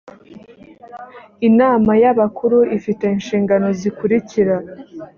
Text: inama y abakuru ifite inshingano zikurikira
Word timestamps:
inama 1.47 1.91
y 2.03 2.05
abakuru 2.11 2.57
ifite 2.77 3.05
inshingano 3.15 3.67
zikurikira 3.79 4.55